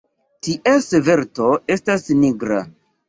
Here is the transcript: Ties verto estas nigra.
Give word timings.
Ties 0.47 0.87
verto 1.09 1.49
estas 1.77 2.09
nigra. 2.23 2.63